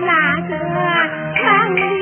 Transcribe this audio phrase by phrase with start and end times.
[0.00, 0.56] 那个
[1.34, 2.01] 城里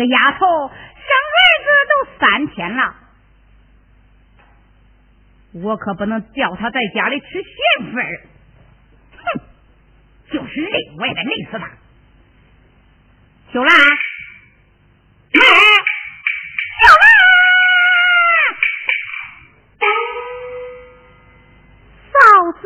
[0.00, 0.74] 个丫头生
[1.36, 2.94] 儿子都三天了，
[5.52, 8.02] 我可不能叫她在家里吃闲饭
[9.18, 9.40] 哼，
[10.32, 11.70] 就是累我也得累死她。
[13.52, 15.40] 秀兰，哎，
[16.80, 17.12] 秀兰，
[22.12, 22.18] 嫂
[22.62, 22.64] 子，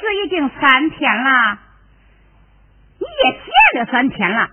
[0.00, 0.08] 妹。
[0.24, 1.58] 已经三天了，
[2.98, 4.50] 你也闲了三天了，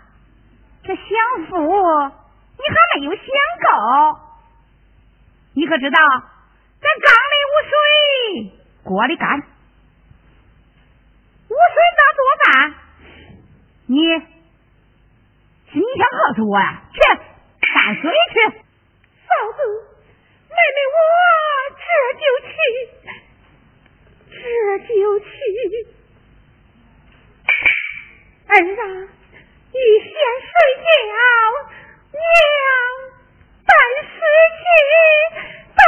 [0.83, 1.03] 这享
[1.49, 3.25] 福你还没有享
[3.63, 3.67] 够。
[5.53, 7.75] 你可知道，咱缸里无水，
[8.83, 9.39] 锅里干，
[11.49, 12.73] 无水咋做饭？
[13.87, 13.97] 你，
[15.73, 16.83] 你想告诉我呀？
[16.93, 16.99] 去
[17.59, 18.35] 担水去。
[19.27, 19.59] 嫂子，
[20.47, 20.97] 妹妹我
[21.75, 21.83] 这
[22.19, 22.94] 就去。
[24.35, 24.41] 这
[24.79, 25.25] 就去，
[28.47, 28.59] 儿啊，
[29.71, 30.51] 你先睡
[30.83, 30.85] 觉，
[32.11, 32.19] 娘
[33.65, 33.71] 担
[34.03, 34.13] 水
[34.59, 34.63] 去，
[35.73, 35.79] 担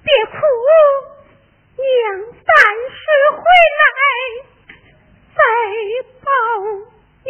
[0.04, 0.36] 别哭，
[1.76, 1.82] 娘
[2.22, 2.54] 担
[2.88, 2.96] 水
[3.34, 3.42] 回
[3.78, 3.82] 来
[5.34, 5.38] 再
[6.22, 6.26] 抱
[7.24, 7.28] 你。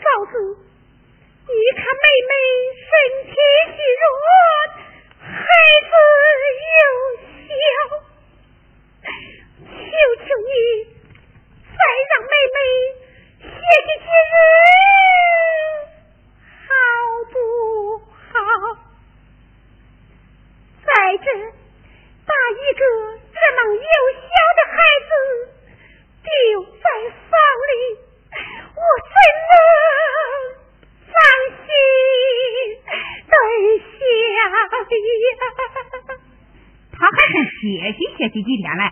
[0.00, 0.32] 嫂子，
[1.46, 2.32] 你看妹妹
[2.88, 2.90] 身
[3.26, 3.34] 体
[3.76, 4.08] 虚弱，
[5.20, 5.28] 孩
[5.84, 5.92] 子
[6.70, 6.82] 又
[7.46, 7.52] 小，
[9.68, 9.92] 求
[10.24, 10.52] 求你
[11.76, 12.58] 再让妹妹
[13.42, 13.48] 歇
[13.84, 14.34] 几日，
[16.66, 16.72] 好
[17.30, 17.34] 不
[18.32, 18.34] 好？
[20.86, 20.88] 再
[21.18, 21.26] 者，
[22.24, 22.82] 把一个
[23.34, 23.84] 这么幼
[24.16, 24.24] 小
[24.56, 24.74] 的孩
[25.04, 25.10] 子
[26.22, 26.30] 丢
[26.82, 26.84] 在
[27.28, 27.32] 房
[27.68, 28.09] 里。
[28.30, 28.80] 我
[29.10, 29.14] 怎
[29.50, 29.52] 能
[31.06, 31.14] 放
[31.66, 31.68] 心
[33.26, 33.32] 对
[33.78, 33.98] 下
[34.36, 34.42] 呀？
[36.92, 37.62] 他还是歇
[37.92, 38.82] 息歇息几天嘞？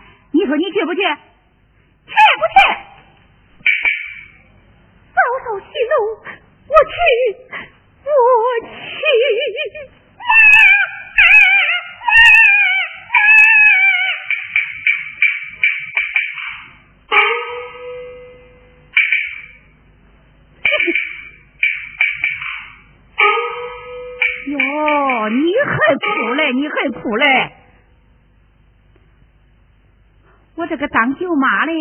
[31.29, 31.71] 舅妈的，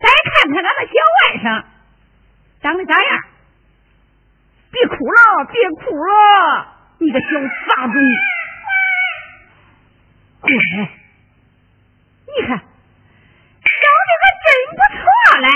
[0.00, 1.44] 再看看俺们小外甥
[2.62, 3.22] 长得咋样？
[4.70, 6.66] 别哭了，别哭了，
[6.98, 7.92] 你个小傻子！
[10.40, 10.50] 滚，
[12.28, 15.04] 你看，长得还真不错
[15.40, 15.48] 嘞，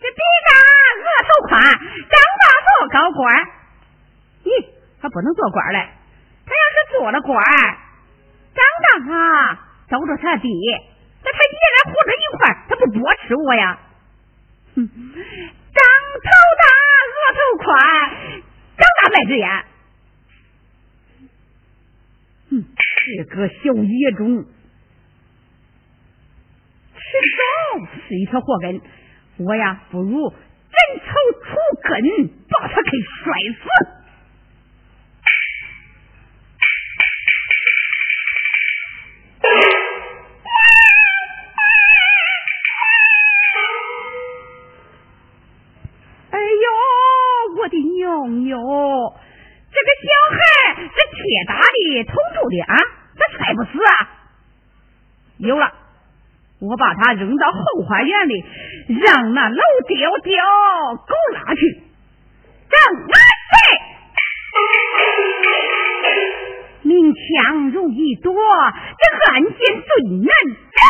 [0.00, 0.50] 这鼻大，
[0.96, 3.20] 额头宽，长大做高官。
[4.44, 4.48] 咦？
[5.02, 5.90] 他不能做官嘞，
[6.46, 7.36] 他要是做了官，
[8.54, 10.50] 长大啊，都着他爹，
[11.24, 13.78] 那他爷俩糊在一块他不多吃我呀？
[14.76, 15.82] 哼，长
[16.14, 16.28] 头
[16.60, 16.64] 大，
[17.10, 17.66] 额头宽，
[18.76, 19.64] 长大卖只眼。
[22.50, 22.64] 哼，
[23.04, 24.44] 这个小野种，
[26.94, 27.00] 吃
[27.36, 27.38] 啥
[28.08, 28.80] 是一条祸根。
[29.36, 30.38] 我呀，不如斩
[31.04, 31.12] 草
[31.44, 32.90] 除根，把他给
[33.22, 33.68] 摔死。
[46.30, 46.66] 哎呦，
[47.58, 49.14] 我的娘哟！
[49.70, 50.38] 这个小孩
[50.84, 52.74] 是铁打的，铜铸的啊，
[53.14, 53.90] 他摔不死啊？
[55.36, 55.72] 有了，
[56.60, 58.44] 我把他扔到后花园里，
[59.00, 60.44] 让那老刁刁
[60.96, 61.82] 狗拉去，
[62.68, 63.58] 让拿去。
[66.82, 70.30] 明枪容易躲，这暗箭最难
[70.74, 70.82] 挡。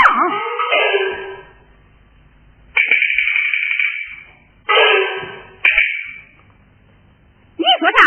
[7.57, 7.99] 你说啥？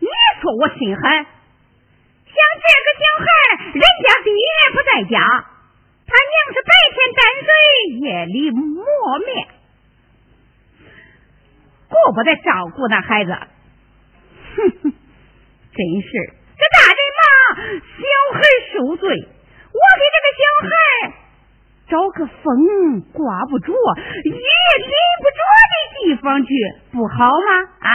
[0.00, 0.08] 你
[0.40, 1.02] 说我心狠？
[1.02, 3.26] 像这个小孩，
[3.74, 4.32] 人家爹
[4.72, 5.14] 不在家，
[7.08, 7.48] 是白天担水，
[8.00, 8.84] 夜里磨
[9.24, 9.48] 面，
[11.88, 13.32] 顾不得照顾那孩子。
[13.32, 14.92] 哼哼，
[15.72, 16.08] 真是
[16.58, 17.22] 这大人嘛，
[17.96, 18.02] 小
[18.34, 18.40] 孩
[18.72, 20.70] 受罪，我给这个小孩
[21.88, 24.38] 找个风刮不着、雨淋
[25.22, 26.52] 不着的地方去，
[26.92, 27.50] 不好吗？
[27.80, 27.88] 啊？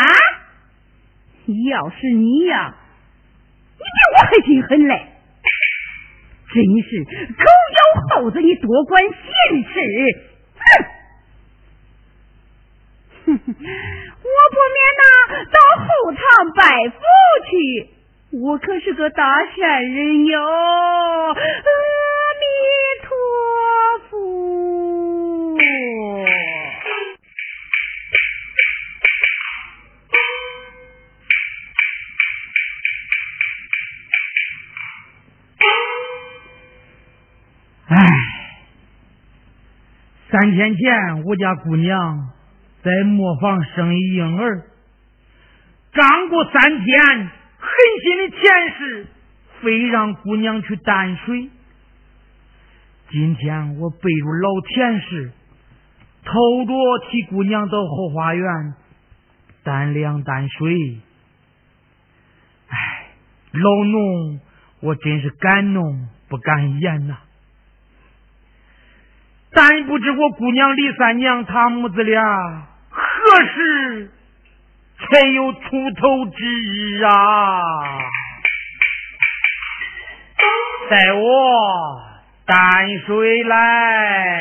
[1.69, 2.75] 要是你呀，
[3.77, 5.09] 你比我还心狠嘞！
[6.53, 9.73] 真是狗咬猴子，你多管闲事！
[10.57, 10.83] 哼！
[13.25, 15.01] 哼哼，我不免呐
[15.51, 16.21] 到后堂
[16.55, 16.97] 拜佛
[17.49, 17.51] 去，
[18.41, 19.23] 我可是个大
[19.55, 20.37] 善人哟！
[40.33, 42.31] 三天前我家姑娘
[42.81, 44.63] 在磨坊生一婴儿，
[45.91, 47.69] 刚过三天，狠
[48.01, 48.41] 心的前
[48.75, 49.07] 世
[49.61, 51.51] 非让姑娘去担水。
[53.11, 55.31] 今天我背着老田氏，
[56.25, 56.31] 偷
[56.65, 56.73] 着
[57.11, 58.73] 替姑娘到后花园
[59.61, 60.97] 担两担水。
[62.69, 63.05] 唉，
[63.51, 64.39] 老农，
[64.79, 65.83] 我真是敢怒
[66.27, 67.17] 不敢言呐。
[69.55, 72.21] 但不知我姑娘李三娘她母子俩
[72.89, 74.11] 何时
[74.99, 75.59] 才有出
[75.99, 77.11] 头之日啊？
[80.89, 82.01] 待我
[82.45, 82.57] 担
[83.05, 84.39] 水来。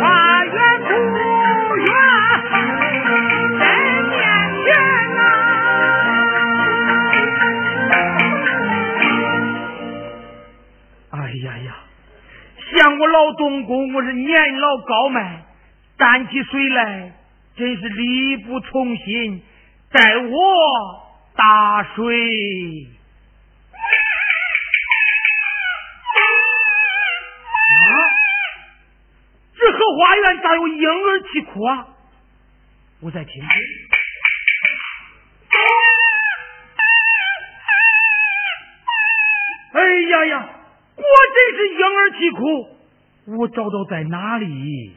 [0.00, 0.54] 花园
[0.84, 0.90] 土
[1.76, 1.86] 园
[3.58, 3.62] 真
[4.08, 4.16] 面
[4.54, 4.66] 前
[5.14, 5.20] 呐
[11.10, 11.68] 哎呀呀
[12.72, 15.44] 像我老东公我是年老高迈
[15.96, 17.12] 担起水来
[17.56, 19.42] 真是力不从心
[19.90, 20.30] 带我
[21.34, 22.97] 打水
[30.08, 31.86] 花园咋有婴儿啼哭啊？
[33.00, 33.44] 我在听。
[39.74, 40.48] 哎呀呀，
[40.96, 42.40] 果真是婴儿啼哭。
[43.36, 44.96] 我找到在哪里？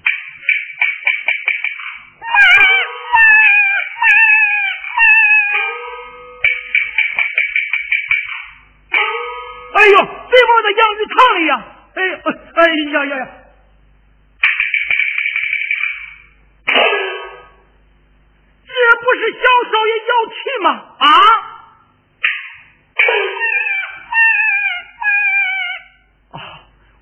[9.74, 10.08] 哎呦，谁往
[10.64, 11.66] 那养鱼塘里呀？
[11.96, 12.64] 哎哎哎
[12.94, 13.41] 呀呀呀！
[19.32, 19.40] 小
[19.72, 20.68] 少爷要气吗？
[21.00, 21.08] 啊！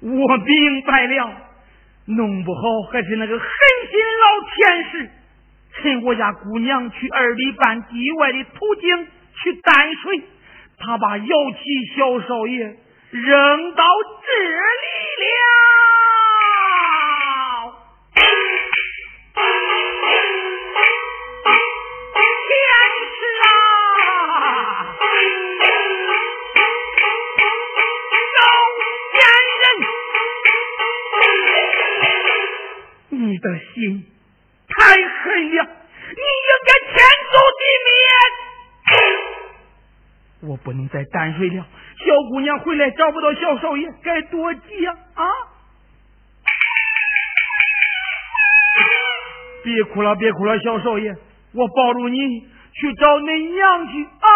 [0.02, 1.30] 我明白了，
[2.06, 3.48] 弄不好还是那个狠
[3.92, 5.12] 心老天使，
[5.76, 9.08] 趁我家姑娘去二里半地外的途径
[9.44, 10.24] 去淡水，
[10.78, 11.58] 他把妖气
[11.98, 12.78] 小少爷
[13.12, 13.84] 扔到
[14.26, 15.69] 这里了。
[42.80, 44.96] 来找不到小少爷，该多急呀！
[45.16, 45.24] 啊！
[49.64, 51.14] 别哭了，别哭了，小少爷，
[51.54, 52.18] 我抱住你
[52.74, 54.30] 去找恁娘去啊！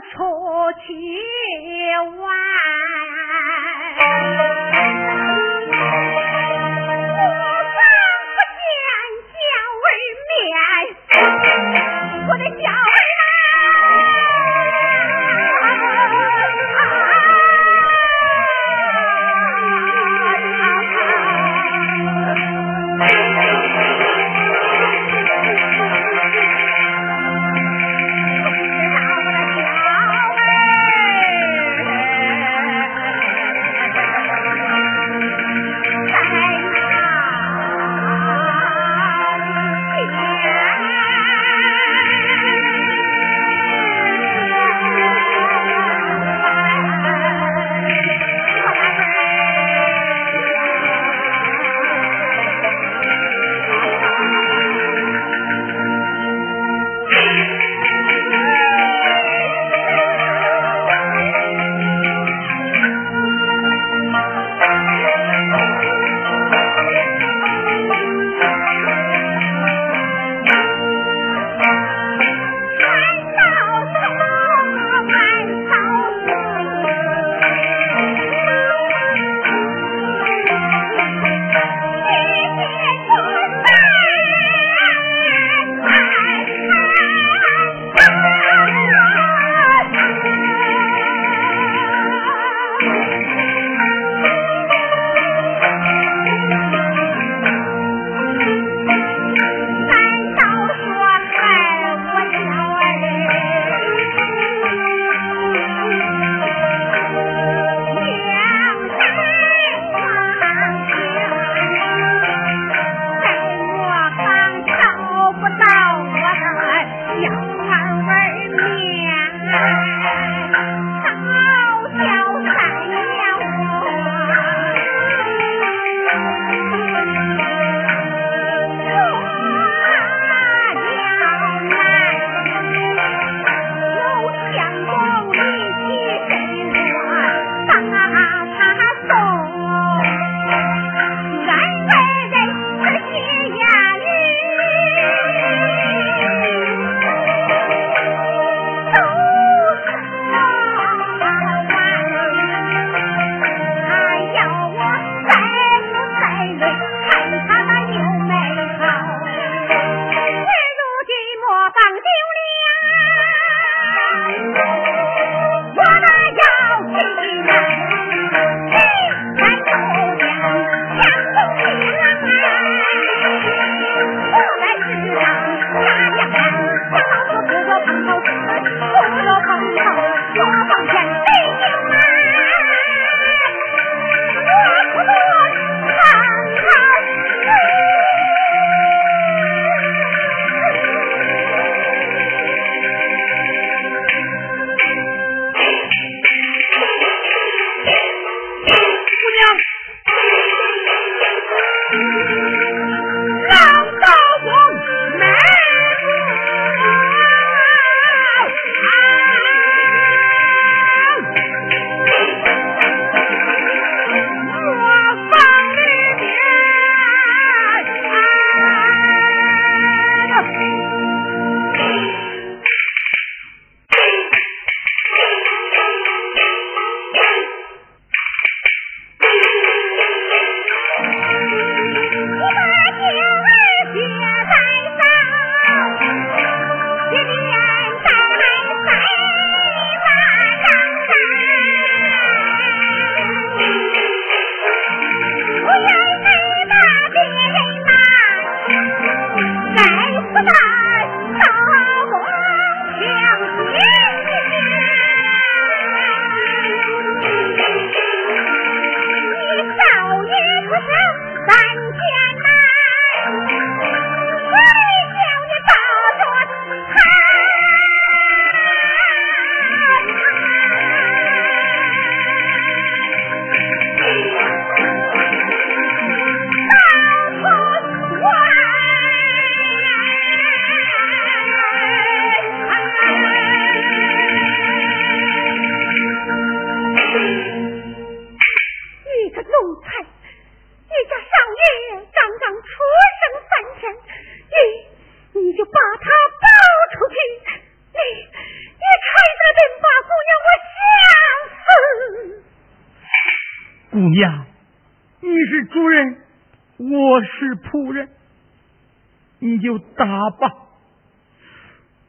[0.00, 0.92] 出去
[2.20, 2.30] 玩。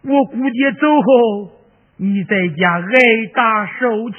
[0.03, 1.51] 我姑爹走后，
[1.97, 2.91] 你在家挨
[3.35, 4.15] 打受气，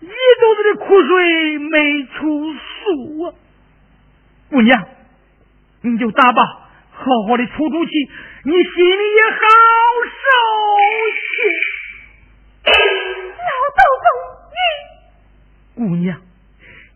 [0.00, 3.34] 一肚子的苦水没处诉啊！
[4.50, 4.88] 姑娘，
[5.82, 6.42] 你就打吧，
[6.90, 7.92] 好好的出出气，
[8.44, 9.38] 你心里也好
[10.18, 10.26] 受
[11.22, 12.72] 些。
[13.38, 13.80] 老豆
[15.76, 16.20] 公，你姑娘，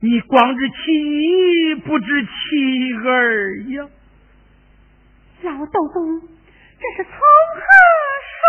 [0.01, 3.89] 你光知妻不知妻儿呀！
[5.47, 6.21] 老豆公。
[6.79, 7.13] 这是从
[7.57, 7.63] 何
[8.37, 8.43] 说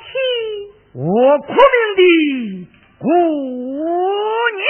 [0.00, 0.08] 起？
[0.94, 1.02] 我
[1.40, 2.00] 苦命的
[2.98, 3.04] 姑
[4.56, 4.64] 娘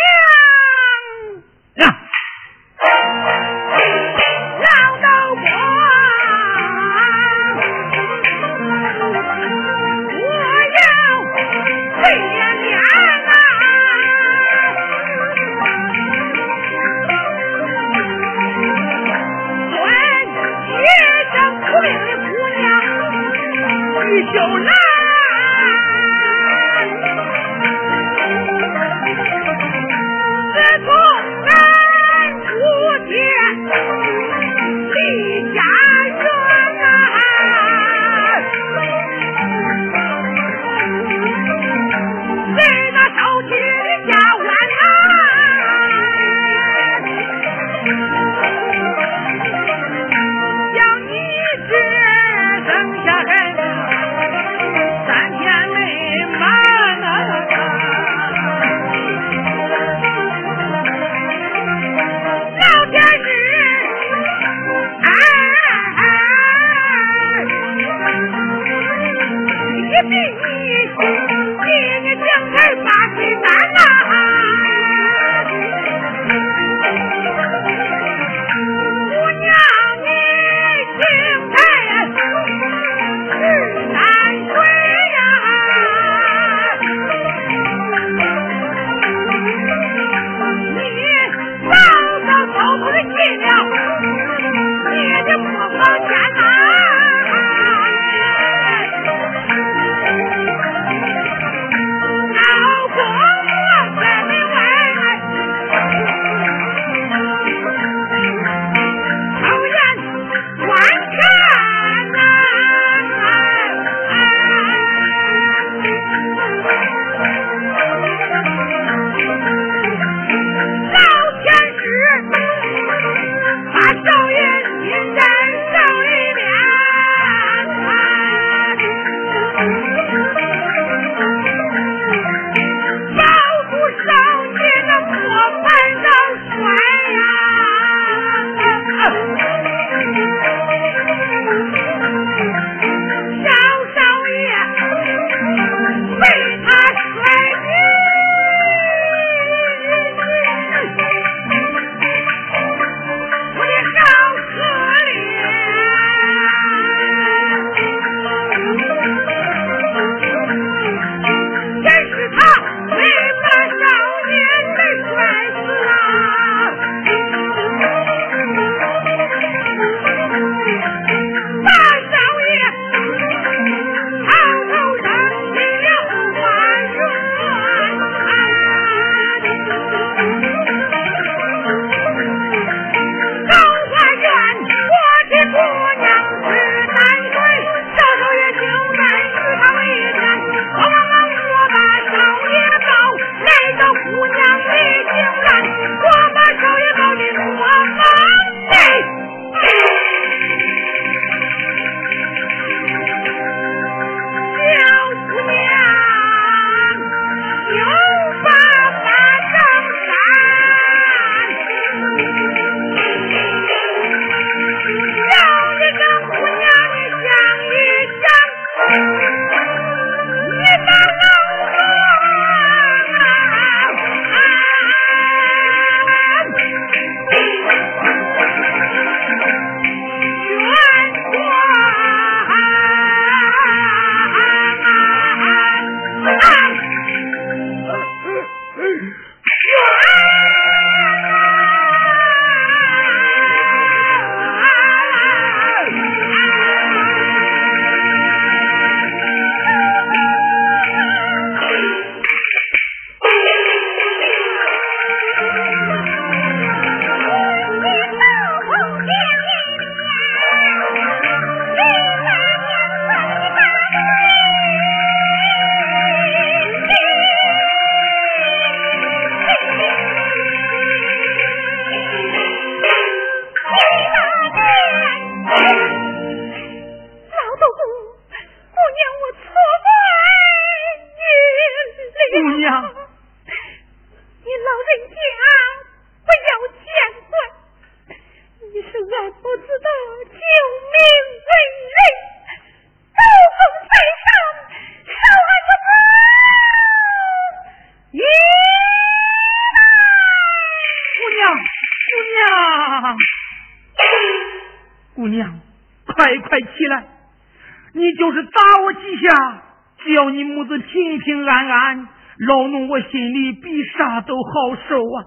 [310.07, 312.09] 只要你母子平平安安，
[312.47, 315.27] 老奴我心里比啥都好受啊！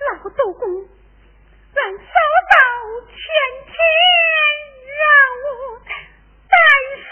[0.00, 2.04] 老豆公，俺嫂
[2.48, 2.54] 嫂
[3.10, 3.20] 天
[3.66, 3.76] 天
[4.96, 5.04] 让
[5.44, 5.46] 我
[6.48, 6.56] 担
[7.04, 7.06] 水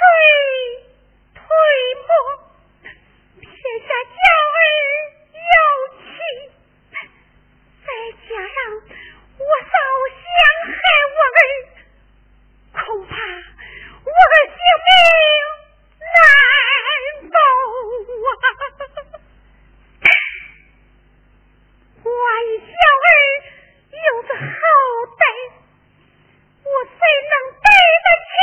[1.34, 1.44] 推
[2.00, 2.08] 磨，
[3.40, 3.44] 撇
[3.80, 4.16] 下娇
[4.56, 4.58] 儿
[5.36, 5.52] 又
[6.00, 6.02] 气，
[7.84, 7.86] 再
[8.26, 8.56] 加上
[9.36, 9.76] 我嫂
[10.16, 10.24] 想
[10.72, 10.74] 害
[11.12, 11.38] 我儿。
[12.72, 13.12] 恐怕
[14.04, 14.90] 我的性命
[16.00, 16.14] 难
[17.30, 17.36] 保
[18.32, 18.44] 啊！
[22.02, 22.08] 我
[22.42, 22.72] 一小
[23.04, 23.06] 儿
[23.92, 24.42] 有着好
[25.20, 25.22] 歹，
[26.64, 27.00] 我怎
[27.30, 27.32] 能
[27.62, 27.66] 对
[28.02, 28.34] 得起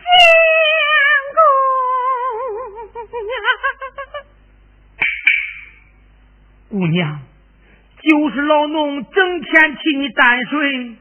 [0.00, 0.02] 相
[1.34, 1.38] 公
[3.38, 3.46] 啊？
[6.70, 6.98] 姑娘，
[9.04, 10.96] 整天替你担水。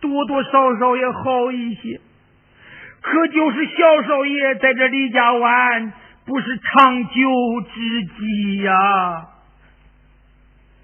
[0.00, 1.98] 多多少少也好一些，
[3.00, 5.92] 可就是小少爷在这李家湾
[6.26, 7.10] 不是长久
[7.72, 8.72] 之计呀。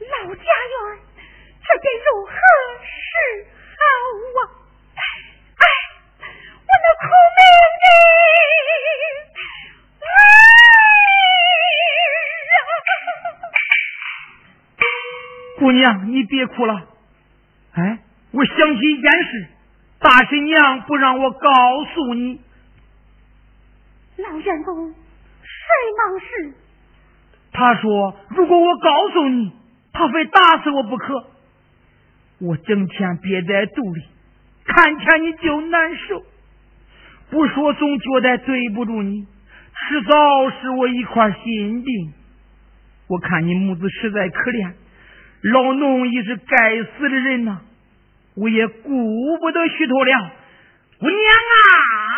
[0.01, 0.43] 老家园，
[1.61, 2.33] 这该如何
[15.71, 16.83] 姑娘，你别哭了，
[17.75, 18.01] 哎。
[18.33, 19.47] 我想起一件事，
[20.01, 22.41] 大神娘不让我告诉你。
[24.17, 24.95] 老员工，谁
[25.99, 26.55] 忙事？
[27.53, 29.53] 他说：“如果我告诉你，
[29.93, 31.27] 他非打死我不可。”
[32.39, 34.03] 我整天憋在肚里，
[34.65, 36.25] 看见你就难受。
[37.31, 42.13] 不说总觉得对不住你，迟早是我一块心病。
[43.09, 44.73] 我看你母子实在可怜，
[45.43, 47.61] 老农也是该死的人呐。
[48.37, 50.33] 我也顾不得虚脱了，
[50.99, 52.10] 姑娘啊！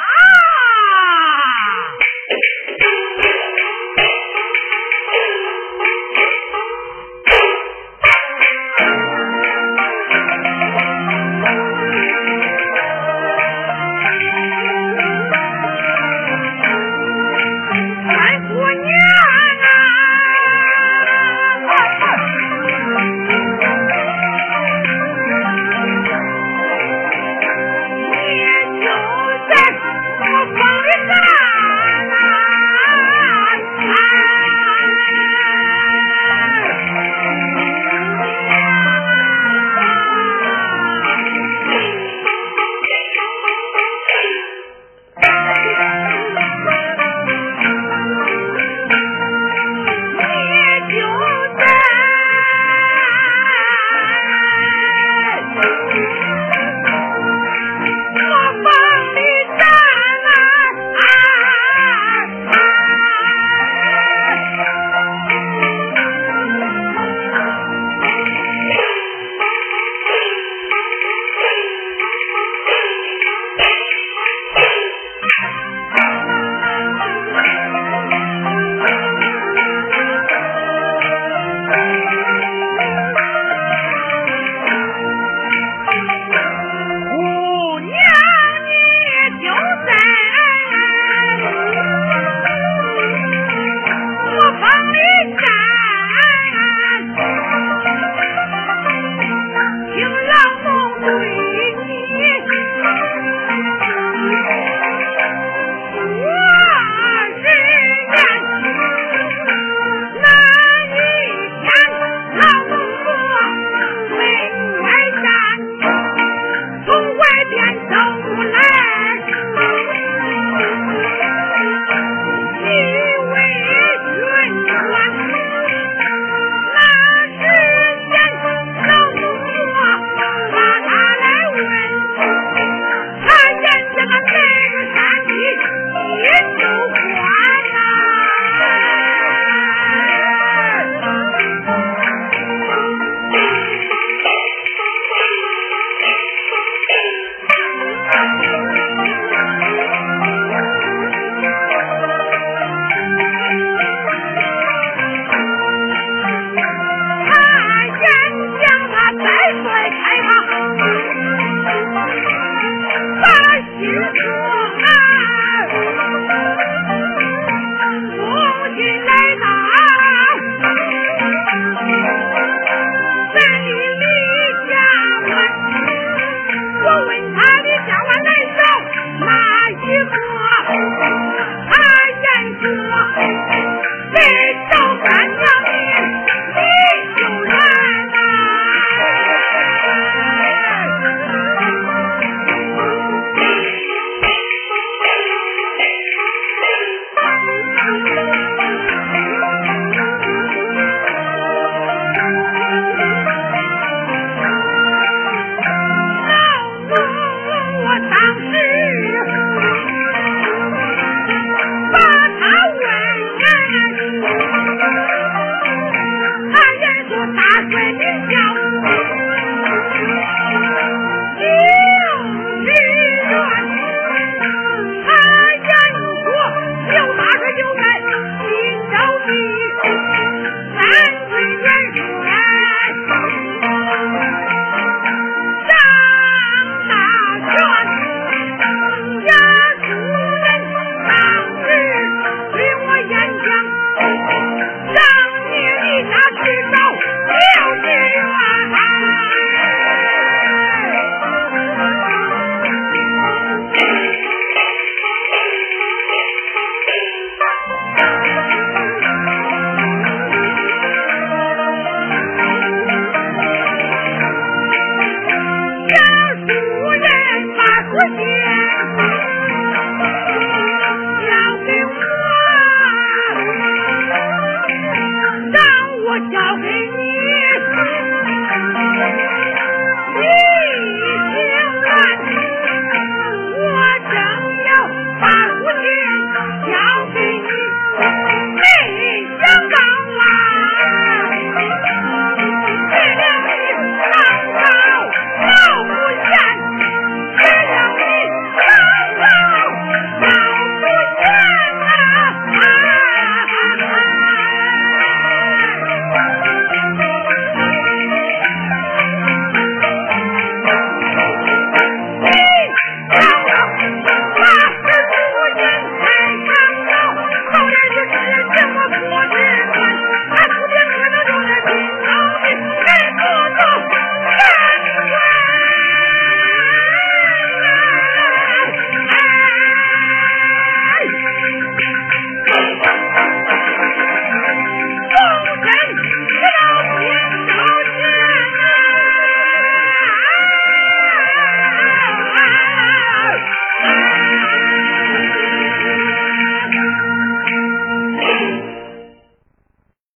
[163.82, 164.41] you.